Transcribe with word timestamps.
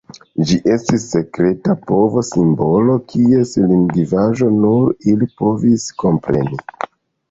Ĝi 0.51 0.55
estis 0.75 1.03
sekreta 1.15 1.75
povo-simbolo 1.91 2.97
kies 3.13 3.55
lingvaĵo 3.75 4.53
nur 4.59 4.93
ili 5.17 5.33
povis 5.45 5.91
kompreni. 6.05 6.65